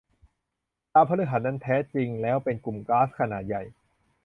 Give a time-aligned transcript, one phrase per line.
[0.93, 3.63] ดาวพฤหัสนั้น แท้จริงแล้วเป็นกลุ่มก๊าซขนาดใหญ่